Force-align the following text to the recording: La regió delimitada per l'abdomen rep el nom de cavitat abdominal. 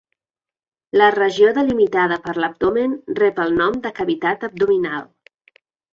La 1.01 1.09
regió 1.15 1.51
delimitada 1.57 2.17
per 2.27 2.35
l'abdomen 2.45 2.95
rep 3.21 3.45
el 3.47 3.55
nom 3.61 3.77
de 3.85 3.93
cavitat 4.01 4.47
abdominal. 4.49 5.07